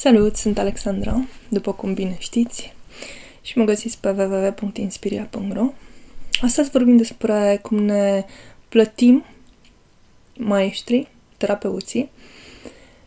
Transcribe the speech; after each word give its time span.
Salut, 0.00 0.36
sunt 0.36 0.58
Alexandra, 0.58 1.24
după 1.48 1.72
cum 1.72 1.94
bine 1.94 2.16
știți, 2.18 2.74
și 3.40 3.58
mă 3.58 3.64
găsiți 3.64 3.98
pe 4.00 4.10
www.inspiria.ro. 4.10 5.72
Astăzi 6.42 6.70
vorbim 6.70 6.96
despre 6.96 7.58
cum 7.62 7.78
ne 7.78 8.24
plătim 8.68 9.24
maestrii, 10.36 11.08
terapeuții 11.36 12.10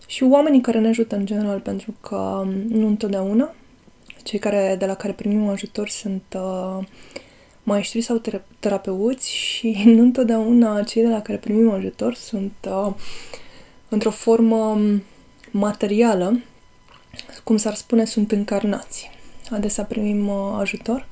și 0.08 0.24
oamenii 0.24 0.62
care 0.62 0.80
ne 0.80 0.88
ajută 0.88 1.16
în 1.16 1.26
general, 1.26 1.60
pentru 1.60 1.94
că 2.02 2.48
nu 2.68 2.88
întotdeauna 2.88 3.54
cei 4.24 4.40
care, 4.40 4.76
de 4.80 4.86
la 4.86 4.96
care 4.96 5.14
primim 5.14 5.48
ajutor 5.48 5.90
sunt 5.90 6.24
uh, 6.36 6.86
maestri 7.64 8.02
sau 8.02 8.22
terapeuți 8.60 9.32
și 9.32 9.82
nu 9.96 10.02
întotdeauna 10.02 10.84
cei 10.84 11.02
de 11.02 11.10
la 11.10 11.22
care 11.22 11.38
primim 11.38 11.70
ajutor 11.70 12.14
sunt 12.14 12.54
uh, 12.68 12.94
într-o 13.90 14.12
formă 14.12 14.80
materială 15.52 16.40
cum 17.44 17.58
s-ar 17.58 17.76
spune, 17.76 18.06
sunt 18.06 18.32
încarnați. 18.32 19.10
Adesea 19.50 19.84
primim 19.84 20.28
uh, 20.28 20.58
ajutor 20.60 21.08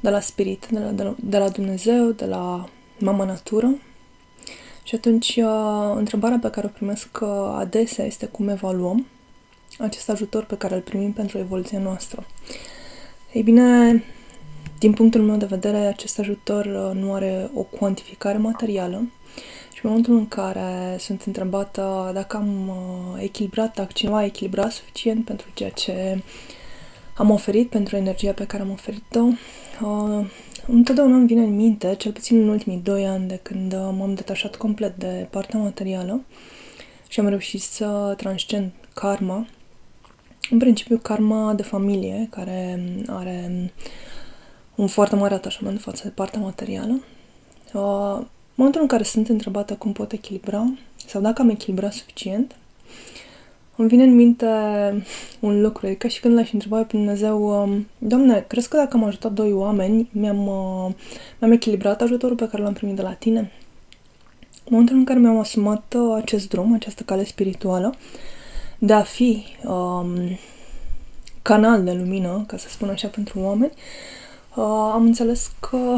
de 0.00 0.10
la 0.10 0.20
spirit, 0.20 0.66
de 0.70 0.78
la, 0.78 0.90
de, 0.90 1.02
la, 1.02 1.14
de 1.20 1.38
la 1.38 1.48
Dumnezeu, 1.48 2.10
de 2.10 2.24
la 2.24 2.68
Mama 2.98 3.24
Natură. 3.24 3.78
Și 4.82 4.94
atunci, 4.94 5.36
uh, 5.36 5.94
întrebarea 5.94 6.38
pe 6.38 6.50
care 6.50 6.66
o 6.66 6.70
primesc 6.70 7.18
uh, 7.22 7.28
adesea 7.58 8.04
este 8.04 8.26
cum 8.26 8.48
evaluăm 8.48 9.06
acest 9.78 10.08
ajutor 10.08 10.44
pe 10.44 10.56
care 10.56 10.74
îl 10.74 10.80
primim 10.80 11.12
pentru 11.12 11.38
evoluția 11.38 11.78
noastră. 11.78 12.26
Ei 13.32 13.42
bine, 13.42 14.02
din 14.78 14.92
punctul 14.92 15.22
meu 15.22 15.36
de 15.36 15.44
vedere, 15.44 15.76
acest 15.76 16.18
ajutor 16.18 16.66
nu 16.92 17.14
are 17.14 17.50
o 17.54 17.62
cuantificare 17.62 18.38
materială, 18.38 19.08
în 19.84 19.90
momentul 19.90 20.16
în 20.16 20.28
care 20.28 20.96
sunt 20.98 21.22
întrebată 21.22 22.10
dacă 22.14 22.36
am 22.36 22.68
uh, 22.68 23.22
echilibrat, 23.22 23.74
dacă 23.74 23.90
cineva 23.94 24.16
a 24.16 24.24
echilibrat 24.24 24.72
suficient 24.72 25.24
pentru 25.24 25.46
ceea 25.54 25.70
ce 25.70 26.22
am 27.16 27.30
oferit, 27.30 27.68
pentru 27.68 27.96
energia 27.96 28.32
pe 28.32 28.46
care 28.46 28.62
am 28.62 28.70
oferit-o, 28.70 29.20
uh, 29.20 30.26
întotdeauna 30.66 31.16
îmi 31.16 31.26
vine 31.26 31.42
în 31.42 31.54
minte, 31.54 31.94
cel 31.94 32.12
puțin 32.12 32.40
în 32.40 32.48
ultimii 32.48 32.78
doi 32.78 33.06
ani 33.06 33.28
de 33.28 33.40
când 33.42 33.72
uh, 33.72 33.78
m-am 33.98 34.14
detașat 34.14 34.56
complet 34.56 34.96
de 34.96 35.26
partea 35.30 35.58
materială 35.58 36.20
și 37.08 37.20
am 37.20 37.28
reușit 37.28 37.60
să 37.60 38.14
transcend 38.16 38.70
karma, 38.94 39.46
în 40.50 40.58
principiu 40.58 40.98
karma 40.98 41.52
de 41.54 41.62
familie, 41.62 42.28
care 42.30 42.80
are 43.06 43.70
un 44.74 44.86
foarte 44.86 45.16
mare 45.16 45.34
atașament 45.34 45.80
față 45.80 46.02
de 46.04 46.10
partea 46.10 46.40
materială. 46.40 47.00
În 48.56 48.64
momentul 48.64 48.80
în 48.80 48.86
care 48.88 49.02
sunt 49.02 49.28
întrebată 49.28 49.74
cum 49.74 49.92
pot 49.92 50.12
echilibra 50.12 50.72
sau 51.06 51.20
dacă 51.20 51.42
am 51.42 51.48
echilibrat 51.48 51.92
suficient, 51.92 52.54
îmi 53.76 53.88
vine 53.88 54.02
în 54.02 54.14
minte 54.14 54.46
un 55.40 55.60
lucru, 55.60 55.86
e 55.86 55.94
ca 55.94 56.08
și 56.08 56.20
când 56.20 56.34
l-aș 56.34 56.52
întreba 56.52 56.78
pe 56.78 56.96
Dumnezeu, 56.96 57.62
um, 57.62 57.86
Doamne, 57.98 58.44
crezi 58.48 58.68
că 58.68 58.76
dacă 58.76 58.96
am 58.96 59.04
ajutat 59.04 59.32
doi 59.32 59.52
oameni, 59.52 60.08
mi-am, 60.12 60.46
uh, 60.46 60.92
mi-am 61.38 61.52
echilibrat 61.52 62.02
ajutorul 62.02 62.36
pe 62.36 62.48
care 62.48 62.62
l-am 62.62 62.72
primit 62.72 62.96
de 62.96 63.02
la 63.02 63.12
tine? 63.12 63.38
În 63.38 64.70
momentul 64.70 64.96
în 64.96 65.04
care 65.04 65.18
mi-am 65.18 65.38
asumat 65.38 65.94
uh, 65.96 66.14
acest 66.16 66.48
drum, 66.48 66.72
această 66.72 67.02
cale 67.02 67.24
spirituală, 67.24 67.94
de 68.78 68.92
a 68.92 69.02
fi 69.02 69.44
um, 69.64 70.38
canal 71.42 71.84
de 71.84 71.92
lumină, 71.92 72.44
ca 72.46 72.56
să 72.56 72.68
spun 72.68 72.88
așa, 72.88 73.08
pentru 73.08 73.40
oameni, 73.40 73.72
uh, 74.54 74.90
am 74.92 75.02
înțeles 75.02 75.52
că 75.60 75.96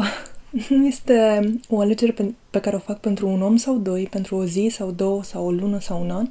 nu 0.69 0.85
este 0.93 1.41
o 1.69 1.79
alegere 1.79 2.11
pe, 2.11 2.33
pe 2.49 2.59
care 2.59 2.75
o 2.75 2.79
fac 2.79 2.99
pentru 2.99 3.27
un 3.27 3.41
om 3.41 3.57
sau 3.57 3.77
doi, 3.77 4.07
pentru 4.11 4.35
o 4.35 4.45
zi 4.45 4.69
sau 4.71 4.91
două 4.91 5.23
sau 5.23 5.45
o 5.45 5.51
lună 5.51 5.79
sau 5.79 6.01
un 6.01 6.09
an, 6.09 6.29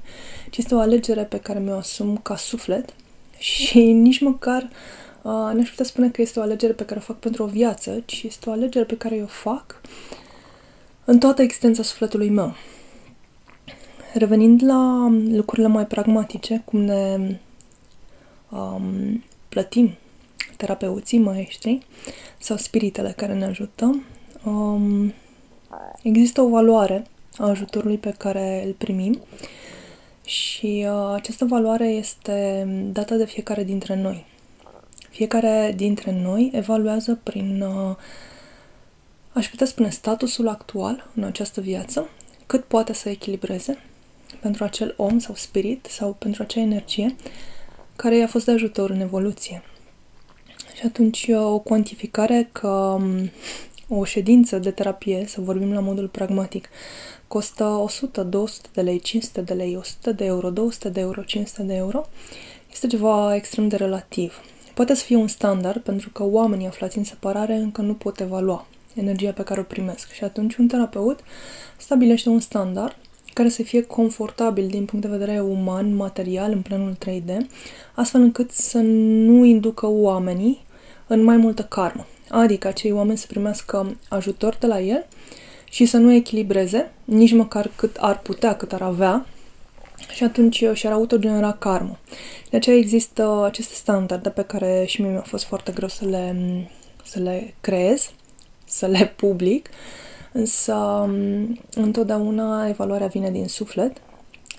ci 0.50 0.56
este 0.56 0.74
o 0.74 0.78
alegere 0.78 1.22
pe 1.22 1.38
care 1.38 1.58
mi-o 1.58 1.76
asum 1.76 2.16
ca 2.16 2.36
suflet 2.36 2.94
și 3.38 3.80
nici 4.06 4.20
măcar 4.20 4.62
uh, 5.22 5.30
n-aș 5.32 5.68
putea 5.68 5.84
spune 5.84 6.10
că 6.10 6.22
este 6.22 6.38
o 6.38 6.42
alegere 6.42 6.72
pe 6.72 6.84
care 6.84 6.98
o 6.98 7.02
fac 7.02 7.18
pentru 7.18 7.42
o 7.42 7.46
viață, 7.46 8.02
ci 8.04 8.22
este 8.22 8.48
o 8.48 8.52
alegere 8.52 8.84
pe 8.84 8.96
care 8.96 9.20
o 9.22 9.26
fac 9.26 9.80
în 11.04 11.18
toată 11.18 11.42
existența 11.42 11.82
sufletului 11.82 12.28
meu. 12.28 12.54
Revenind 14.14 14.62
la 14.64 15.08
lucrurile 15.30 15.68
mai 15.68 15.86
pragmatice, 15.86 16.62
cum 16.64 16.80
ne 16.80 17.38
um, 18.50 19.24
plătim 19.48 19.94
terapeuții, 20.56 21.18
maestri 21.18 21.86
sau 22.38 22.56
spiritele 22.56 23.12
care 23.16 23.34
ne 23.34 23.44
ajută, 23.44 24.00
um, 24.46 25.12
există 26.02 26.40
o 26.40 26.48
valoare 26.48 27.06
a 27.38 27.48
ajutorului 27.48 27.98
pe 27.98 28.14
care 28.18 28.62
îl 28.66 28.72
primim 28.72 29.20
și 30.24 30.86
uh, 30.88 31.12
această 31.14 31.44
valoare 31.44 31.88
este 31.88 32.66
dată 32.92 33.14
de 33.14 33.24
fiecare 33.26 33.64
dintre 33.64 33.96
noi. 33.96 34.26
Fiecare 35.10 35.72
dintre 35.76 36.12
noi 36.12 36.50
evaluează 36.54 37.18
prin, 37.22 37.62
uh, 37.62 37.96
aș 39.32 39.48
putea 39.48 39.66
spune, 39.66 39.90
statusul 39.90 40.48
actual 40.48 41.10
în 41.14 41.22
această 41.22 41.60
viață, 41.60 42.08
cât 42.46 42.64
poate 42.64 42.92
să 42.92 43.08
echilibreze 43.08 43.78
pentru 44.40 44.64
acel 44.64 44.94
om 44.96 45.18
sau 45.18 45.34
spirit 45.34 45.86
sau 45.90 46.12
pentru 46.12 46.42
acea 46.42 46.60
energie 46.60 47.16
care 47.96 48.16
i-a 48.16 48.26
fost 48.26 48.44
de 48.44 48.52
ajutor 48.52 48.90
în 48.90 49.00
evoluție. 49.00 49.62
Și 50.74 50.86
atunci 50.86 51.26
uh, 51.28 51.36
o 51.36 51.58
cuantificare 51.58 52.48
că 52.52 52.68
um, 52.68 53.30
o 53.88 54.04
ședință 54.04 54.58
de 54.58 54.70
terapie, 54.70 55.24
să 55.26 55.40
vorbim 55.40 55.72
la 55.72 55.80
modul 55.80 56.08
pragmatic, 56.08 56.68
costă 57.28 57.64
100, 57.64 58.22
200 58.22 58.68
de 58.72 58.80
lei, 58.80 59.00
500 59.00 59.40
de 59.40 59.54
lei, 59.54 59.76
100 59.76 60.12
de 60.12 60.24
euro, 60.24 60.50
200 60.50 60.88
de 60.88 61.00
euro, 61.00 61.22
500 61.22 61.62
de 61.62 61.74
euro, 61.74 62.06
este 62.72 62.86
ceva 62.86 63.34
extrem 63.34 63.68
de 63.68 63.76
relativ. 63.76 64.40
Poate 64.74 64.94
să 64.94 65.04
fie 65.04 65.16
un 65.16 65.28
standard, 65.28 65.82
pentru 65.82 66.10
că 66.10 66.24
oamenii 66.24 66.66
aflați 66.66 66.98
în 66.98 67.04
separare 67.04 67.54
încă 67.54 67.80
nu 67.82 67.94
pot 67.94 68.20
evalua 68.20 68.66
energia 68.94 69.32
pe 69.32 69.42
care 69.42 69.60
o 69.60 69.62
primesc. 69.62 70.12
Și 70.12 70.24
atunci 70.24 70.56
un 70.56 70.66
terapeut 70.66 71.20
stabilește 71.76 72.28
un 72.28 72.40
standard 72.40 72.96
care 73.32 73.48
să 73.48 73.62
fie 73.62 73.82
confortabil 73.82 74.66
din 74.66 74.84
punct 74.84 75.04
de 75.04 75.16
vedere 75.16 75.40
uman, 75.40 75.94
material, 75.94 76.52
în 76.52 76.62
planul 76.62 76.96
3D, 77.04 77.36
astfel 77.94 78.20
încât 78.20 78.50
să 78.50 78.78
nu 78.78 79.44
inducă 79.44 79.86
oamenii 79.86 80.64
în 81.06 81.22
mai 81.22 81.36
multă 81.36 81.62
karmă. 81.62 82.06
Adică 82.28 82.68
acei 82.68 82.92
oameni 82.92 83.18
să 83.18 83.26
primească 83.26 83.96
ajutor 84.08 84.56
de 84.60 84.66
la 84.66 84.80
el 84.80 85.06
și 85.70 85.86
să 85.86 85.96
nu 85.96 86.12
echilibreze 86.12 86.90
nici 87.04 87.32
măcar 87.32 87.70
cât 87.76 87.96
ar 88.00 88.18
putea, 88.18 88.56
cât 88.56 88.72
ar 88.72 88.82
avea. 88.82 89.26
Și 90.14 90.24
atunci 90.24 90.64
și-ar 90.72 90.92
autogenera 90.92 91.52
karmă. 91.52 91.98
De 92.50 92.56
aceea 92.56 92.76
există 92.76 93.42
aceste 93.44 93.74
standarde 93.74 94.28
pe 94.28 94.42
care 94.42 94.84
și 94.86 95.00
mie 95.00 95.10
mi-a 95.10 95.20
fost 95.20 95.44
foarte 95.44 95.72
greu 95.72 95.88
să 95.88 96.04
le, 96.04 96.36
să 97.04 97.18
le 97.20 97.54
creez, 97.60 98.10
să 98.64 98.86
le 98.86 99.12
public, 99.22 99.68
însă 100.32 101.08
întotdeauna 101.74 102.68
evaluarea 102.68 103.06
vine 103.06 103.30
din 103.30 103.48
suflet. 103.48 103.96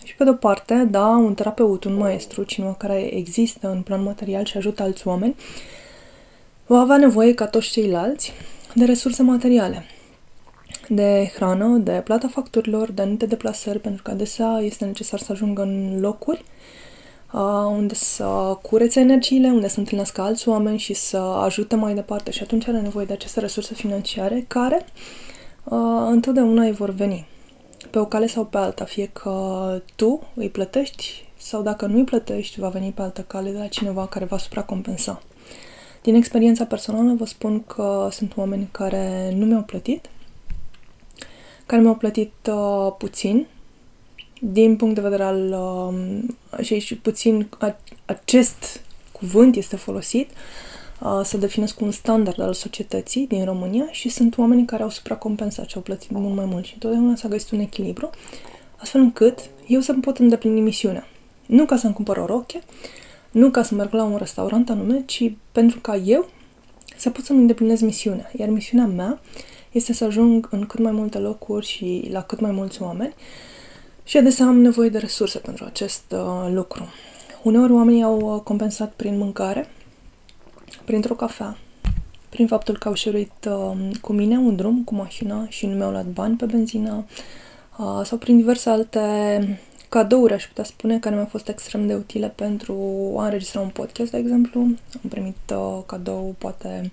Și 0.03 0.15
pe 0.15 0.23
de-o 0.23 0.33
parte, 0.33 0.87
da, 0.89 1.07
un 1.07 1.33
terapeut, 1.33 1.83
un 1.83 1.95
maestru, 1.95 2.43
cineva 2.43 2.73
care 2.73 3.15
există 3.15 3.69
în 3.69 3.81
plan 3.81 4.03
material 4.03 4.45
și 4.45 4.57
ajută 4.57 4.83
alți 4.83 5.07
oameni, 5.07 5.35
va 6.67 6.79
avea 6.79 6.97
nevoie, 6.97 7.33
ca 7.33 7.47
toți 7.47 7.69
ceilalți, 7.69 8.33
de 8.73 8.85
resurse 8.85 9.23
materiale, 9.23 9.85
de 10.89 11.31
hrană, 11.35 11.77
de 11.77 12.01
plata 12.03 12.27
facturilor, 12.27 12.91
de 12.91 13.01
anumite 13.01 13.25
deplasări, 13.25 13.79
pentru 13.79 14.03
că 14.03 14.11
adesea 14.11 14.59
este 14.61 14.85
necesar 14.85 15.19
să 15.19 15.31
ajungă 15.31 15.61
în 15.61 15.99
locuri 15.99 16.43
unde 17.67 17.93
să 17.93 18.57
curețe 18.61 18.99
energiile, 18.99 19.49
unde 19.49 19.67
să 19.67 19.79
întâlnească 19.79 20.21
alți 20.21 20.49
oameni 20.49 20.77
și 20.77 20.93
să 20.93 21.17
ajute 21.17 21.75
mai 21.75 21.93
departe 21.93 22.31
și 22.31 22.43
atunci 22.43 22.67
are 22.67 22.81
nevoie 22.81 23.05
de 23.05 23.13
aceste 23.13 23.39
resurse 23.39 23.73
financiare 23.73 24.45
care 24.47 24.85
uh, 25.63 25.79
întotdeauna 26.09 26.63
îi 26.63 26.71
vor 26.71 26.89
veni 26.89 27.27
pe 27.89 27.99
o 27.99 28.05
cale 28.05 28.27
sau 28.27 28.45
pe 28.45 28.57
alta, 28.57 28.85
fie 28.85 29.09
că 29.13 29.81
tu 29.95 30.23
îi 30.33 30.49
plătești 30.49 31.25
sau 31.37 31.61
dacă 31.61 31.85
nu 31.85 31.97
îi 31.97 32.03
plătești, 32.03 32.59
va 32.59 32.69
veni 32.69 32.91
pe 32.91 33.01
altă 33.01 33.21
cale 33.21 33.51
de 33.51 33.57
la 33.57 33.67
cineva 33.67 34.07
care 34.07 34.25
va 34.25 34.37
supracompensa. 34.37 35.21
Din 36.07 36.15
experiența 36.15 36.65
personală 36.65 37.13
vă 37.13 37.25
spun 37.25 37.63
că 37.63 38.07
sunt 38.11 38.37
oameni 38.37 38.67
care 38.71 39.33
nu 39.35 39.45
mi-au 39.45 39.61
plătit, 39.61 40.09
care 41.65 41.81
mi-au 41.81 41.95
plătit 41.95 42.31
uh, 42.49 42.93
puțin, 42.97 43.47
din 44.41 44.75
punct 44.75 44.95
de 44.95 45.01
vedere 45.01 45.23
al... 45.23 45.51
Uh, 45.51 46.65
și, 46.65 46.79
și 46.79 46.97
puțin 46.97 47.47
a, 47.59 47.75
acest 48.05 48.81
cuvânt 49.11 49.55
este 49.55 49.75
folosit 49.75 50.29
uh, 51.01 51.19
să 51.23 51.37
definesc 51.37 51.79
un 51.79 51.91
standard 51.91 52.39
al 52.39 52.53
societății 52.53 53.27
din 53.27 53.45
România 53.45 53.87
și 53.91 54.09
sunt 54.09 54.37
oameni 54.37 54.65
care 54.65 54.83
au 54.83 54.89
supracompensat 54.89 55.69
și 55.69 55.75
au 55.75 55.81
plătit 55.81 56.11
mult 56.11 56.35
mai 56.35 56.45
mult 56.45 56.65
și 56.65 56.73
întotdeauna 56.73 57.15
s-a 57.15 57.27
găsit 57.27 57.51
un 57.51 57.59
echilibru 57.59 58.09
astfel 58.77 59.01
încât 59.01 59.39
eu 59.67 59.79
să-mi 59.79 60.01
pot 60.01 60.17
îndeplini 60.17 60.61
misiunea. 60.61 61.07
Nu 61.45 61.65
ca 61.65 61.77
să-mi 61.77 61.93
cumpăr 61.93 62.17
o 62.17 62.25
roche, 62.25 62.61
nu 63.37 63.49
ca 63.49 63.63
să 63.63 63.75
merg 63.75 63.93
la 63.93 64.03
un 64.03 64.17
restaurant 64.17 64.69
anume, 64.69 65.03
ci 65.05 65.31
pentru 65.51 65.79
ca 65.79 65.95
eu 65.95 66.29
să 66.97 67.09
pot 67.09 67.23
să-mi 67.23 67.39
îndeplinez 67.39 67.81
misiunea. 67.81 68.31
Iar 68.37 68.49
misiunea 68.49 68.85
mea 68.85 69.19
este 69.71 69.93
să 69.93 70.03
ajung 70.03 70.47
în 70.51 70.65
cât 70.65 70.79
mai 70.79 70.91
multe 70.91 71.17
locuri 71.17 71.65
și 71.65 72.07
la 72.11 72.21
cât 72.21 72.39
mai 72.39 72.51
mulți 72.51 72.81
oameni 72.81 73.13
și 74.03 74.17
adesea 74.17 74.45
am 74.45 74.57
nevoie 74.57 74.89
de 74.89 74.97
resurse 74.97 75.37
pentru 75.37 75.65
acest 75.65 76.03
uh, 76.11 76.51
lucru. 76.53 76.87
Uneori 77.43 77.71
oamenii 77.71 78.03
au 78.03 78.19
uh, 78.19 78.41
compensat 78.41 78.93
prin 78.95 79.17
mâncare, 79.17 79.69
printr-o 80.85 81.13
cafea, 81.13 81.57
prin 82.29 82.47
faptul 82.47 82.77
că 82.77 82.87
au 82.87 82.93
șeruit 82.93 83.47
uh, 83.49 83.89
cu 84.01 84.13
mine 84.13 84.37
un 84.37 84.55
drum 84.55 84.83
cu 84.83 84.95
mașina 84.95 85.45
și 85.49 85.65
nu 85.65 85.75
mi-au 85.75 85.91
luat 85.91 86.05
bani 86.05 86.35
pe 86.35 86.45
benzină 86.45 87.05
uh, 87.77 88.01
sau 88.03 88.17
prin 88.17 88.37
diverse 88.37 88.69
alte 88.69 89.59
cadouri, 89.89 90.33
aș 90.33 90.47
putea 90.47 90.63
spune, 90.63 90.99
care 90.99 91.15
mi-au 91.15 91.27
fost 91.27 91.47
extrem 91.47 91.87
de 91.87 91.95
utile 91.95 92.27
pentru 92.27 92.73
a 93.17 93.23
înregistra 93.23 93.59
un 93.59 93.69
podcast, 93.69 94.11
de 94.11 94.17
exemplu. 94.17 94.59
Am 94.61 95.09
primit 95.09 95.37
uh, 95.51 95.79
cadou, 95.85 96.35
poate 96.37 96.91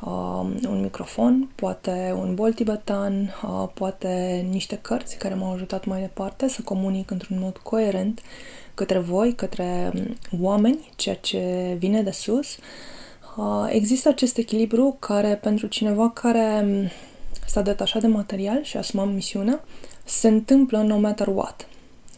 uh, 0.00 0.46
un 0.68 0.80
microfon, 0.82 1.50
poate 1.54 2.14
un 2.18 2.34
bol 2.34 2.52
tibetan, 2.52 3.34
uh, 3.42 3.68
poate 3.74 4.46
niște 4.50 4.78
cărți 4.82 5.16
care 5.16 5.34
m-au 5.34 5.52
ajutat 5.52 5.84
mai 5.84 6.00
departe 6.00 6.48
să 6.48 6.62
comunic 6.62 7.10
într-un 7.10 7.38
mod 7.40 7.56
coerent 7.56 8.20
către 8.76 8.98
voi, 8.98 9.34
către 9.34 9.92
um, 9.94 10.40
oameni, 10.42 10.92
ceea 10.96 11.14
ce 11.14 11.74
vine 11.78 12.02
de 12.02 12.10
sus. 12.10 12.56
Uh, 13.36 13.66
există 13.68 14.08
acest 14.08 14.36
echilibru 14.36 14.96
care 15.00 15.34
pentru 15.34 15.66
cineva 15.66 16.10
care 16.10 16.64
um, 16.64 16.90
s-a 17.46 17.60
detașat 17.60 18.00
de 18.00 18.06
material 18.06 18.62
și 18.62 18.76
a 18.76 18.78
asumat 18.78 19.12
misiunea, 19.12 19.64
se 20.04 20.28
întâmplă 20.28 20.78
no 20.78 20.98
matter 20.98 21.26
what. 21.26 21.66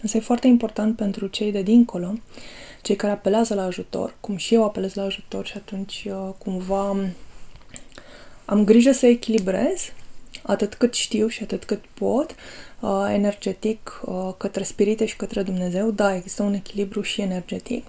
Însă 0.02 0.16
e 0.16 0.20
foarte 0.20 0.46
important 0.46 0.96
pentru 0.96 1.26
cei 1.26 1.52
de 1.52 1.62
dincolo, 1.62 2.12
cei 2.82 2.96
care 2.96 3.12
apelează 3.12 3.54
la 3.54 3.62
ajutor, 3.62 4.14
cum 4.20 4.36
și 4.36 4.54
eu 4.54 4.64
apelez 4.64 4.94
la 4.94 5.02
ajutor 5.02 5.46
și 5.46 5.56
atunci 5.56 6.06
uh, 6.08 6.28
cumva 6.38 6.96
am 8.44 8.64
grijă 8.64 8.92
să 8.92 9.06
echilibrez 9.06 9.92
atât 10.42 10.74
cât 10.74 10.94
știu 10.94 11.26
și 11.26 11.42
atât 11.42 11.64
cât 11.64 11.84
pot, 11.94 12.34
uh, 12.80 13.08
energetic, 13.12 14.00
uh, 14.04 14.30
către 14.36 14.62
spirite 14.62 15.06
și 15.06 15.16
către 15.16 15.42
Dumnezeu. 15.42 15.90
Da, 15.90 16.14
există 16.14 16.42
un 16.42 16.54
echilibru 16.54 17.00
și 17.00 17.20
energetic. 17.20 17.84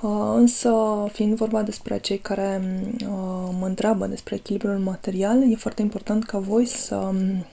Uh, 0.00 0.32
însă, 0.34 0.72
fiind 1.12 1.36
vorba 1.36 1.62
despre 1.62 1.98
cei 1.98 2.18
care 2.18 2.62
uh, 2.92 3.48
mă 3.58 3.66
întreabă 3.66 4.06
despre 4.06 4.34
echilibrul 4.34 4.78
material, 4.78 5.50
e 5.50 5.56
foarte 5.56 5.82
important 5.82 6.24
ca 6.24 6.38
voi 6.38 6.66
să 6.66 6.96
um, 6.96 7.46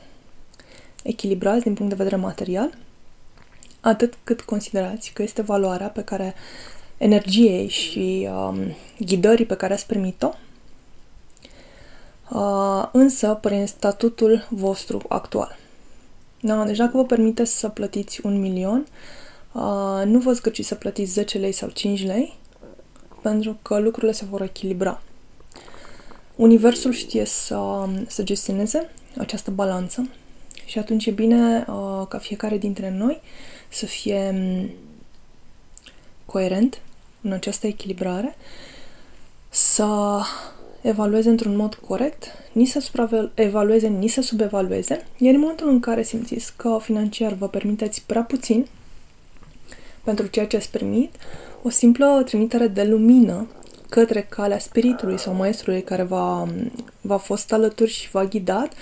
echilibrați 1.03 1.63
din 1.63 1.73
punct 1.73 1.91
de 1.91 2.03
vedere 2.03 2.21
material 2.21 2.77
atât 3.81 4.17
cât 4.23 4.41
considerați 4.41 5.11
că 5.13 5.21
este 5.21 5.41
valoarea 5.41 5.87
pe 5.87 6.03
care 6.03 6.35
energiei 6.97 7.67
și 7.67 8.29
um, 8.31 8.75
ghidării 8.99 9.45
pe 9.45 9.55
care 9.55 9.73
ați 9.73 9.85
primit-o, 9.85 10.33
uh, 12.29 12.87
însă 12.91 13.37
prin 13.41 13.67
statutul 13.67 14.47
vostru 14.49 15.01
actual. 15.07 15.57
Da, 16.41 16.63
deci 16.63 16.77
dacă 16.77 16.97
vă 16.97 17.05
permiteți 17.05 17.59
să 17.59 17.69
plătiți 17.69 18.25
un 18.25 18.39
milion, 18.39 18.85
uh, 19.51 20.01
nu 20.05 20.19
vă 20.19 20.31
zgăciți 20.31 20.67
să 20.67 20.75
plătiți 20.75 21.11
10 21.11 21.37
lei 21.37 21.51
sau 21.51 21.69
5 21.69 22.05
lei, 22.05 22.37
pentru 23.21 23.57
că 23.61 23.79
lucrurile 23.79 24.11
se 24.11 24.25
vor 24.25 24.41
echilibra. 24.41 25.01
Universul 26.35 26.91
știe 26.91 27.25
să, 27.25 27.87
să 28.07 28.23
gestioneze 28.23 28.89
această 29.17 29.51
balanță 29.51 30.09
și 30.65 30.79
atunci 30.79 31.05
e 31.05 31.11
bine 31.11 31.65
uh, 31.67 32.07
ca 32.07 32.17
fiecare 32.17 32.57
dintre 32.57 32.89
noi 32.89 33.21
să 33.71 33.85
fie 33.85 34.31
mm, 34.33 34.69
coerent 36.25 36.81
în 37.21 37.31
această 37.31 37.67
echilibrare, 37.67 38.35
să 39.49 40.19
evalueze 40.81 41.29
într-un 41.29 41.55
mod 41.55 41.75
corect, 41.75 42.23
ni 42.51 42.65
să 42.65 42.79
supraevalueze, 42.79 43.87
ni 43.87 44.07
să 44.07 44.21
subevalueze, 44.21 45.05
iar 45.17 45.33
în 45.33 45.39
momentul 45.39 45.69
în 45.69 45.79
care 45.79 46.03
simțiți 46.03 46.53
că 46.55 46.79
financiar 46.81 47.33
vă 47.33 47.47
permiteți 47.47 48.03
prea 48.05 48.23
puțin 48.23 48.67
pentru 50.03 50.25
ceea 50.25 50.47
ce 50.47 50.55
ați 50.55 50.71
primit, 50.71 51.15
o 51.61 51.69
simplă 51.69 52.21
trimitere 52.25 52.67
de 52.67 52.83
lumină 52.83 53.47
către 53.89 54.21
calea 54.21 54.59
spiritului 54.59 55.19
sau 55.19 55.33
maestrului 55.33 55.83
care 55.83 56.03
v-a, 56.03 56.47
v-a 57.01 57.17
fost 57.17 57.53
alături 57.53 57.91
și 57.91 58.09
v-a 58.09 58.25
ghidat, 58.25 58.73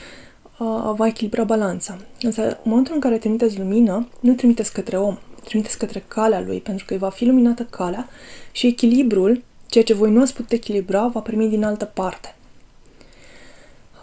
va 0.95 1.07
echilibra 1.07 1.43
balanța. 1.43 1.97
Însă, 2.21 2.47
în 2.47 2.57
momentul 2.63 2.93
în 2.93 2.99
care 2.99 3.17
trimiteți 3.17 3.57
lumină, 3.57 4.07
nu 4.19 4.33
trimiteți 4.33 4.73
către 4.73 4.97
om, 4.97 5.17
trimiteți 5.43 5.77
către 5.77 6.03
calea 6.07 6.41
lui, 6.41 6.59
pentru 6.59 6.85
că 6.85 6.93
îi 6.93 6.99
va 6.99 7.09
fi 7.09 7.25
luminată 7.25 7.63
calea 7.63 8.09
și 8.51 8.67
echilibrul, 8.67 9.41
ceea 9.67 9.83
ce 9.83 9.93
voi 9.93 10.11
nu 10.11 10.21
ați 10.21 10.33
putut 10.33 10.51
echilibra, 10.51 11.07
va 11.07 11.19
primi 11.19 11.47
din 11.47 11.63
altă 11.63 11.85
parte. 11.85 12.35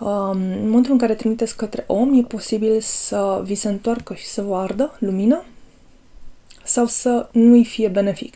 Um, 0.00 0.30
în 0.30 0.64
momentul 0.64 0.92
în 0.92 0.98
care 0.98 1.14
trimiteți 1.14 1.56
către 1.56 1.84
om, 1.86 2.18
e 2.18 2.22
posibil 2.22 2.80
să 2.80 3.42
vi 3.44 3.54
se 3.54 3.68
întoarcă 3.68 4.14
și 4.14 4.26
să 4.26 4.42
vă 4.42 4.56
ardă 4.56 4.96
lumină 4.98 5.44
sau 6.64 6.86
să 6.86 7.28
nu-i 7.32 7.64
fie 7.64 7.88
benefic. 7.88 8.34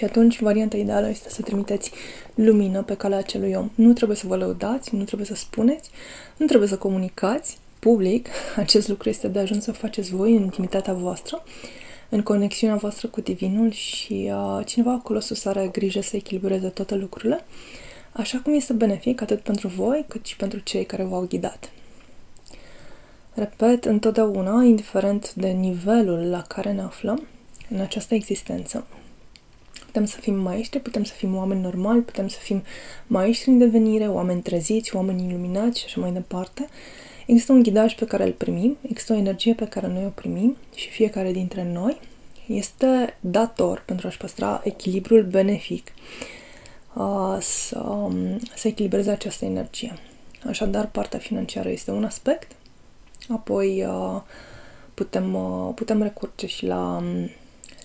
Și 0.00 0.06
atunci, 0.06 0.40
varianta 0.40 0.76
ideală 0.76 1.08
este 1.08 1.28
să 1.30 1.42
trimiteți 1.42 1.90
lumină 2.34 2.82
pe 2.82 2.96
calea 2.96 3.18
acelui 3.18 3.54
om. 3.54 3.70
Nu 3.74 3.92
trebuie 3.92 4.16
să 4.16 4.26
vă 4.26 4.36
lăudați, 4.36 4.94
nu 4.94 5.04
trebuie 5.04 5.26
să 5.26 5.34
spuneți, 5.34 5.90
nu 6.36 6.46
trebuie 6.46 6.68
să 6.68 6.76
comunicați 6.76 7.58
public. 7.78 8.28
Acest 8.56 8.88
lucru 8.88 9.08
este 9.08 9.28
de 9.28 9.38
ajuns 9.38 9.64
să 9.64 9.72
faceți 9.72 10.14
voi 10.14 10.34
în 10.34 10.42
intimitatea 10.42 10.92
voastră, 10.92 11.42
în 12.08 12.22
conexiunea 12.22 12.76
voastră 12.76 13.08
cu 13.08 13.20
Divinul 13.20 13.70
și 13.70 14.32
uh, 14.32 14.66
cineva 14.66 14.92
acolo 14.92 15.20
sus 15.20 15.44
are 15.44 15.68
grijă 15.72 16.00
să 16.00 16.16
echilibreze 16.16 16.68
toate 16.68 16.94
lucrurile, 16.94 17.44
așa 18.12 18.38
cum 18.38 18.54
este 18.54 18.72
benefic 18.72 19.20
atât 19.20 19.40
pentru 19.40 19.68
voi 19.68 20.04
cât 20.08 20.26
și 20.26 20.36
pentru 20.36 20.58
cei 20.58 20.84
care 20.84 21.02
v-au 21.02 21.26
ghidat. 21.28 21.70
Repet, 23.34 23.84
întotdeauna, 23.84 24.62
indiferent 24.62 25.34
de 25.34 25.48
nivelul 25.48 26.30
la 26.30 26.42
care 26.42 26.72
ne 26.72 26.82
aflăm 26.82 27.26
în 27.70 27.80
această 27.80 28.14
existență, 28.14 28.86
Putem 29.90 30.04
să 30.04 30.20
fim 30.20 30.34
maestri, 30.34 30.80
putem 30.80 31.04
să 31.04 31.12
fim 31.12 31.36
oameni 31.36 31.60
normali, 31.60 32.00
putem 32.00 32.28
să 32.28 32.38
fim 32.38 32.62
maestri 33.06 33.50
în 33.50 33.58
devenire, 33.58 34.08
oameni 34.08 34.42
treziți, 34.42 34.96
oameni 34.96 35.24
iluminați 35.24 35.78
și 35.78 35.84
așa 35.84 36.00
mai 36.00 36.12
departe. 36.12 36.68
Există 37.26 37.52
un 37.52 37.62
ghidaj 37.62 37.94
pe 37.94 38.04
care 38.04 38.24
îl 38.24 38.32
primim, 38.32 38.76
există 38.82 39.12
o 39.12 39.16
energie 39.16 39.54
pe 39.54 39.64
care 39.64 39.86
noi 39.86 40.04
o 40.04 40.08
primim 40.08 40.56
și 40.74 40.88
fiecare 40.88 41.32
dintre 41.32 41.64
noi 41.72 42.00
este 42.46 43.16
dator 43.20 43.82
pentru 43.86 44.06
a-și 44.06 44.16
păstra 44.16 44.60
echilibrul 44.64 45.22
benefic 45.22 45.92
uh, 46.94 47.36
să, 47.40 47.78
um, 47.78 48.38
să 48.54 48.68
echilibreze 48.68 49.10
această 49.10 49.44
energie. 49.44 49.98
Așadar, 50.46 50.86
partea 50.86 51.18
financiară 51.18 51.68
este 51.68 51.90
un 51.90 52.04
aspect, 52.04 52.52
apoi 53.28 53.84
uh, 53.84 54.20
putem, 54.94 55.34
uh, 55.34 55.72
putem 55.74 56.02
recurge 56.02 56.46
și 56.46 56.66
la 56.66 56.96
um, 56.96 57.30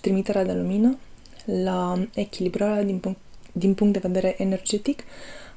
trimiterea 0.00 0.44
de 0.44 0.52
lumină, 0.52 0.98
la 1.46 2.06
echilibrarea 2.14 2.82
din 2.82 2.98
punct, 2.98 3.18
din 3.52 3.74
punct 3.74 3.92
de 3.92 4.08
vedere 4.08 4.34
energetic 4.38 5.04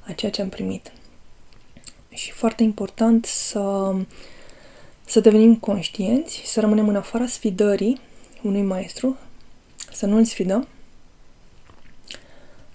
a 0.08 0.12
ceea 0.12 0.32
ce 0.32 0.42
am 0.42 0.50
primit. 0.50 0.92
Și 2.10 2.32
foarte 2.32 2.64
important 2.64 3.26
să, 3.26 3.96
să 5.06 5.20
devenim 5.20 5.56
conștienți, 5.56 6.42
să 6.46 6.60
rămânem 6.60 6.88
în 6.88 6.96
afara 6.96 7.28
sfidării 7.28 8.00
unui 8.42 8.62
maestru, 8.62 9.18
să 9.94 10.06
nu-l 10.06 10.24
sfidăm, 10.24 10.68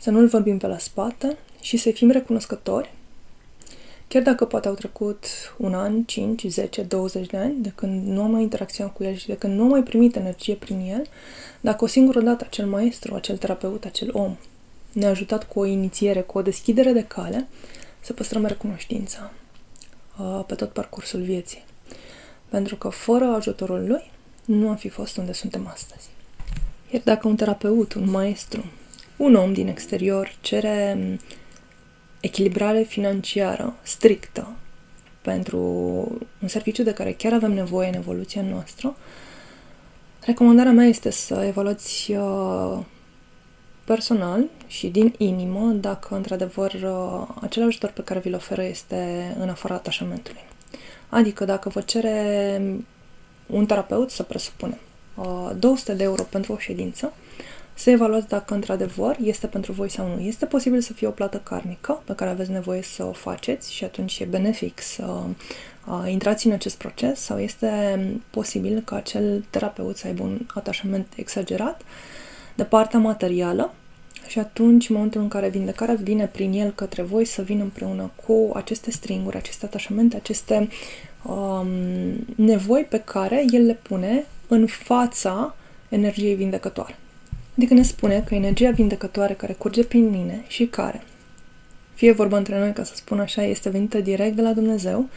să 0.00 0.10
nu-l 0.10 0.28
vorbim 0.28 0.58
pe 0.58 0.66
la 0.66 0.78
spate 0.78 1.36
și 1.60 1.76
să 1.76 1.90
fim 1.90 2.10
recunoscători 2.10 2.93
Chiar 4.08 4.22
dacă 4.22 4.44
poate 4.44 4.68
au 4.68 4.74
trecut 4.74 5.24
un 5.56 5.74
an, 5.74 6.02
5, 6.02 6.44
10, 6.46 6.82
20 6.82 7.26
de 7.26 7.36
ani 7.36 7.54
de 7.58 7.72
când 7.74 8.06
nu 8.06 8.22
am 8.22 8.30
mai 8.30 8.42
interacționat 8.42 8.92
cu 8.92 9.04
el 9.04 9.14
și 9.14 9.26
de 9.26 9.36
când 9.36 9.56
nu 9.56 9.62
am 9.62 9.68
mai 9.68 9.82
primit 9.82 10.16
energie 10.16 10.54
prin 10.54 10.80
el, 10.90 11.06
dacă 11.60 11.84
o 11.84 11.86
singură 11.86 12.20
dată 12.20 12.44
acel 12.46 12.66
maestru, 12.66 13.14
acel 13.14 13.36
terapeut, 13.36 13.84
acel 13.84 14.10
om 14.12 14.36
ne-a 14.92 15.08
ajutat 15.08 15.48
cu 15.48 15.58
o 15.58 15.64
inițiere, 15.64 16.20
cu 16.20 16.38
o 16.38 16.42
deschidere 16.42 16.92
de 16.92 17.04
cale, 17.04 17.46
să 18.00 18.12
păstrăm 18.12 18.44
recunoștința 18.44 19.32
uh, 20.18 20.44
pe 20.46 20.54
tot 20.54 20.70
parcursul 20.70 21.20
vieții. 21.20 21.64
Pentru 22.48 22.76
că 22.76 22.88
fără 22.88 23.24
ajutorul 23.24 23.86
lui 23.86 24.10
nu 24.44 24.68
am 24.68 24.76
fi 24.76 24.88
fost 24.88 25.16
unde 25.16 25.32
suntem 25.32 25.66
astăzi. 25.66 26.08
Iar 26.90 27.02
dacă 27.04 27.28
un 27.28 27.36
terapeut, 27.36 27.92
un 27.92 28.10
maestru, 28.10 28.64
un 29.16 29.34
om 29.34 29.52
din 29.52 29.68
exterior 29.68 30.36
cere 30.40 30.98
echilibrare 32.24 32.82
financiară 32.82 33.74
strictă 33.82 34.48
pentru 35.22 35.58
un 36.42 36.48
serviciu 36.48 36.82
de 36.82 36.92
care 36.92 37.12
chiar 37.12 37.32
avem 37.32 37.52
nevoie 37.52 37.88
în 37.88 37.94
evoluția 37.94 38.42
noastră, 38.42 38.96
recomandarea 40.24 40.72
mea 40.72 40.86
este 40.86 41.10
să 41.10 41.44
evaluați 41.46 42.12
uh, 42.12 42.78
personal 43.84 44.44
și 44.66 44.88
din 44.88 45.14
inimă 45.16 45.70
dacă 45.72 46.14
într-adevăr 46.14 46.72
uh, 46.72 47.28
acel 47.40 47.62
ajutor 47.62 47.90
pe 47.90 48.02
care 48.02 48.18
vi-l 48.18 48.34
oferă 48.34 48.62
este 48.62 49.34
în 49.38 49.48
afara 49.48 49.74
atașamentului. 49.74 50.44
Adică 51.08 51.44
dacă 51.44 51.68
vă 51.68 51.80
cere 51.80 52.60
un 53.46 53.66
terapeut, 53.66 54.10
să 54.10 54.22
presupunem, 54.22 54.78
200 55.58 55.92
uh, 55.92 55.98
de 55.98 56.04
euro 56.04 56.22
pentru 56.22 56.52
o 56.52 56.58
ședință, 56.58 57.12
să 57.74 57.90
evaluați 57.90 58.28
dacă 58.28 58.54
într-adevăr 58.54 59.16
este 59.22 59.46
pentru 59.46 59.72
voi 59.72 59.88
sau 59.88 60.08
nu. 60.08 60.20
Este 60.20 60.46
posibil 60.46 60.80
să 60.80 60.92
fie 60.92 61.06
o 61.06 61.10
plată 61.10 61.40
karmică 61.42 62.02
pe 62.04 62.14
care 62.14 62.30
aveți 62.30 62.50
nevoie 62.50 62.82
să 62.82 63.04
o 63.04 63.12
faceți 63.12 63.72
și 63.72 63.84
atunci 63.84 64.18
e 64.18 64.24
benefic 64.24 64.80
să 64.80 65.04
uh, 65.04 66.10
intrați 66.10 66.46
în 66.46 66.52
acest 66.52 66.76
proces 66.76 67.20
sau 67.20 67.38
este 67.38 67.98
posibil 68.30 68.82
ca 68.84 68.96
acel 68.96 69.44
terapeut 69.50 69.96
să 69.96 70.06
aibă 70.06 70.22
un 70.22 70.40
atașament 70.54 71.06
exagerat 71.16 71.82
de 72.54 72.64
partea 72.64 72.98
materială 72.98 73.72
și 74.26 74.38
atunci, 74.38 74.88
în 74.88 74.94
momentul 74.94 75.20
în 75.20 75.28
care 75.28 75.48
vindecarea 75.48 75.94
vine 75.94 76.26
prin 76.26 76.52
el 76.52 76.70
către 76.70 77.02
voi, 77.02 77.24
să 77.24 77.42
vină 77.42 77.62
împreună 77.62 78.10
cu 78.26 78.50
aceste 78.54 78.90
stringuri, 78.90 79.36
aceste 79.36 79.64
atașamente, 79.64 80.16
aceste 80.16 80.68
um, 81.22 81.68
nevoi 82.34 82.86
pe 82.88 82.98
care 82.98 83.44
el 83.50 83.64
le 83.64 83.78
pune 83.82 84.24
în 84.48 84.66
fața 84.66 85.54
energiei 85.88 86.34
vindecătoare. 86.34 86.98
Adică 87.56 87.74
ne 87.74 87.82
spune 87.82 88.20
că 88.20 88.34
energia 88.34 88.70
vindecătoare 88.70 89.34
care 89.34 89.52
curge 89.52 89.84
prin 89.84 90.10
mine 90.10 90.44
și 90.46 90.66
care, 90.66 91.02
fie 91.94 92.12
vorba 92.12 92.36
între 92.36 92.58
noi, 92.58 92.72
ca 92.72 92.84
să 92.84 92.94
spun 92.94 93.20
așa, 93.20 93.42
este 93.42 93.68
venită 93.68 94.00
direct 94.00 94.36
de 94.36 94.42
la 94.42 94.52
Dumnezeu 94.52 95.08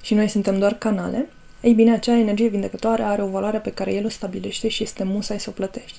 și 0.00 0.14
noi 0.14 0.28
suntem 0.28 0.58
doar 0.58 0.74
canale, 0.74 1.28
ei 1.60 1.72
bine, 1.72 1.92
acea 1.92 2.16
energie 2.16 2.48
vindecătoare 2.48 3.02
are 3.02 3.22
o 3.22 3.28
valoare 3.28 3.58
pe 3.58 3.72
care 3.72 3.92
El 3.92 4.04
o 4.04 4.08
stabilește 4.08 4.68
și 4.68 4.82
este 4.82 5.04
musai 5.04 5.40
să 5.40 5.50
o 5.50 5.52
plătești. 5.52 5.98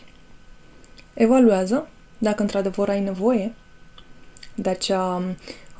Evaluează 1.13 1.87
dacă 2.17 2.41
într-adevăr 2.41 2.89
ai 2.89 3.01
nevoie 3.01 3.53
de 4.55 4.69
acea 4.69 5.23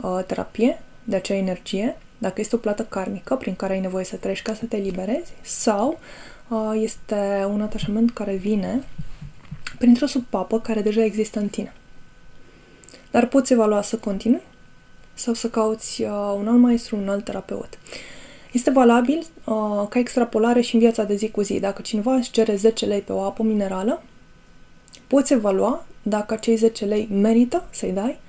uh, 0.02 0.20
terapie, 0.28 0.82
de 1.04 1.16
acea 1.16 1.36
energie, 1.36 1.98
dacă 2.18 2.42
este 2.42 2.56
o 2.56 2.60
plată 2.60 2.84
karmică 2.84 3.36
prin 3.36 3.56
care 3.56 3.74
ai 3.74 3.80
nevoie 3.80 4.06
să 4.06 4.16
treci 4.16 4.42
ca 4.42 4.54
să 4.54 4.66
te 4.66 4.78
liberezi 4.78 5.32
sau 5.42 6.00
uh, 6.48 6.72
este 6.82 7.48
un 7.50 7.62
atașament 7.62 8.12
care 8.12 8.36
vine 8.36 8.84
printr-o 9.82 10.06
subpapă 10.06 10.60
care 10.60 10.82
deja 10.82 11.04
există 11.04 11.40
în 11.40 11.48
tine. 11.48 11.74
Dar 13.12 13.28
poți 13.28 13.54
evalua 13.54 13.82
să 13.82 13.96
continui 13.96 14.42
sau 15.14 15.34
să 15.34 15.50
cauți 15.50 16.02
uh, 16.02 16.10
un 16.38 16.48
alt 16.48 16.60
maestru, 16.60 16.96
un 16.96 17.10
alt 17.10 17.24
terapeut. 17.24 17.80
Este 18.52 18.72
valabil 18.72 19.18
uh, 19.18 19.88
ca 19.90 20.00
extrapolare 20.00 20.62
și 20.62 20.74
în 20.74 20.80
viața 20.80 21.04
de 21.04 21.16
zi 21.16 21.30
cu 21.30 21.42
zi. 21.42 21.60
Dacă 21.60 21.82
cineva 21.82 22.14
își 22.14 22.32
cere 22.32 22.56
10 22.56 22.86
lei 22.86 23.00
pe 23.00 23.12
o 23.12 23.22
apă 23.22 23.44
minerală, 23.44 24.04
poți 25.08 25.34
evalua 25.34 25.86
dacă 26.02 26.34
acei 26.34 26.56
10 26.56 26.86
lei 26.86 27.08
merită 27.12 27.64
să-i 27.70 27.92
dai 27.92 28.20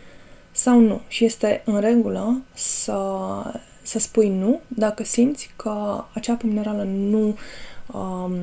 sau 0.52 0.78
nu. 0.78 1.00
Și 1.08 1.24
este 1.24 1.62
în 1.64 1.80
regulă 1.80 2.42
să, 2.54 2.98
să 3.82 3.98
spui 3.98 4.28
nu 4.28 4.60
dacă 4.68 5.04
simți 5.04 5.50
că 5.56 6.04
acea 6.12 6.32
apă 6.32 6.46
minerală 6.46 6.82
nu, 6.82 7.36
um, 7.92 8.34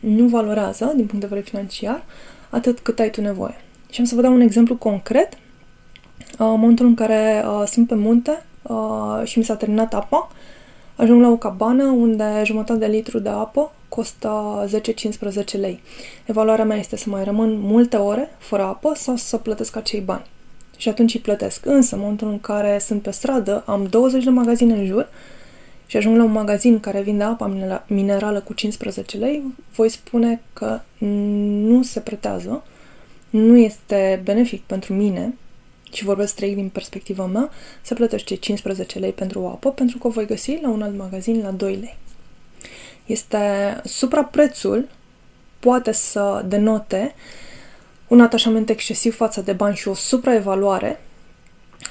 nu 0.00 0.26
valorează 0.28 0.84
din 0.84 1.06
punct 1.06 1.20
de 1.20 1.26
vedere 1.26 1.48
financiar 1.48 2.04
atât 2.50 2.78
cât 2.78 2.98
ai 2.98 3.10
tu 3.10 3.20
nevoie. 3.20 3.60
Și 3.90 4.00
am 4.00 4.06
să 4.06 4.14
vă 4.14 4.20
dau 4.20 4.32
un 4.32 4.40
exemplu 4.40 4.76
concret. 4.76 5.32
Uh, 5.32 5.38
în 6.38 6.60
momentul 6.60 6.86
în 6.86 6.94
care 6.94 7.44
uh, 7.46 7.66
sunt 7.66 7.86
pe 7.86 7.94
munte 7.94 8.44
uh, 8.62 9.20
și 9.24 9.38
mi 9.38 9.44
s-a 9.44 9.56
terminat 9.56 9.94
apa, 9.94 10.30
ajung 10.96 11.20
la 11.20 11.28
o 11.28 11.36
cabană 11.36 11.84
unde 11.84 12.42
jumătate 12.44 12.78
de 12.78 12.86
litru 12.86 13.18
de 13.18 13.28
apă 13.28 13.72
costă 13.88 14.64
10-15 15.56 15.60
lei. 15.60 15.82
Evaluarea 16.24 16.64
mea 16.64 16.76
este 16.76 16.96
să 16.96 17.10
mai 17.10 17.24
rămân 17.24 17.58
multe 17.58 17.96
ore 17.96 18.30
fără 18.38 18.62
apă 18.62 18.92
sau 18.94 19.16
să 19.16 19.36
plătesc 19.36 19.76
acei 19.76 20.00
bani. 20.00 20.26
Și 20.76 20.88
atunci 20.88 21.14
îi 21.14 21.20
plătesc. 21.20 21.66
Însă, 21.66 21.94
în 21.94 22.00
momentul 22.00 22.28
în 22.28 22.40
care 22.40 22.78
sunt 22.78 23.02
pe 23.02 23.10
stradă, 23.10 23.62
am 23.66 23.86
20 23.90 24.24
de 24.24 24.30
magazine 24.30 24.74
în 24.74 24.86
jur 24.86 25.08
și 25.86 25.96
ajung 25.96 26.16
la 26.16 26.24
un 26.24 26.32
magazin 26.32 26.80
care 26.80 27.00
vinde 27.00 27.22
apa 27.22 27.72
minerală 27.86 28.40
cu 28.40 28.52
15 28.52 29.16
lei, 29.16 29.42
voi 29.74 29.88
spune 29.88 30.40
că 30.52 30.80
nu 30.98 31.82
se 31.82 32.00
pretează, 32.00 32.64
nu 33.30 33.56
este 33.56 34.20
benefic 34.24 34.62
pentru 34.62 34.94
mine 34.94 35.34
și 35.92 36.04
vorbesc 36.04 36.32
strict 36.32 36.54
din 36.54 36.68
perspectiva 36.68 37.26
mea, 37.26 37.50
să 37.82 37.94
plătești 37.94 38.38
15 38.38 38.98
lei 38.98 39.12
pentru 39.12 39.40
o 39.40 39.48
apă, 39.48 39.70
pentru 39.70 39.98
că 39.98 40.06
o 40.06 40.10
voi 40.10 40.26
găsi 40.26 40.58
la 40.62 40.68
un 40.68 40.82
alt 40.82 40.96
magazin 40.96 41.40
la 41.42 41.50
2 41.50 41.74
lei. 41.74 41.96
Este 43.06 43.38
supraprețul 43.84 44.88
poate 45.58 45.92
să 45.92 46.44
denote 46.48 47.14
un 48.08 48.20
atașament 48.20 48.68
excesiv 48.68 49.16
față 49.16 49.40
de 49.40 49.52
bani 49.52 49.76
și 49.76 49.88
o 49.88 49.94
supraevaluare 49.94 51.00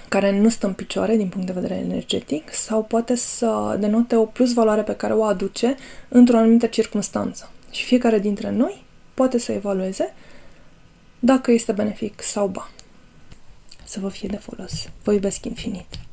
care 0.09 0.39
nu 0.39 0.49
stă 0.49 0.67
în 0.67 0.73
picioare 0.73 1.15
din 1.15 1.29
punct 1.29 1.47
de 1.47 1.53
vedere 1.53 1.73
energetic 1.75 2.53
sau 2.53 2.83
poate 2.83 3.15
să 3.15 3.77
denote 3.79 4.15
o 4.15 4.25
plus 4.25 4.53
valoare 4.53 4.81
pe 4.81 4.95
care 4.95 5.13
o 5.13 5.23
aduce 5.23 5.75
într-o 6.07 6.37
anumită 6.37 6.65
circunstanță. 6.65 7.49
Și 7.71 7.85
fiecare 7.85 8.19
dintre 8.19 8.49
noi 8.51 8.83
poate 9.13 9.39
să 9.39 9.51
evalueze 9.51 10.13
dacă 11.19 11.51
este 11.51 11.71
benefic 11.71 12.21
sau 12.21 12.47
ba. 12.47 12.69
Să 13.83 13.99
vă 13.99 14.09
fie 14.09 14.27
de 14.31 14.37
folos. 14.37 14.89
Vă 15.03 15.13
iubesc 15.13 15.45
infinit. 15.45 16.04